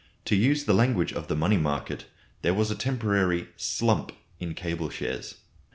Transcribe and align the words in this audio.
To 0.25 0.35
use 0.35 0.63
the 0.65 0.73
language 0.73 1.13
of 1.13 1.27
the 1.27 1.35
money 1.35 1.57
market, 1.57 2.05
there 2.41 2.55
was 2.55 2.71
a 2.71 2.75
temporary 2.75 3.49
"slump" 3.55 4.11
in 4.39 4.55
cable 4.55 4.89
shares. 4.89 5.35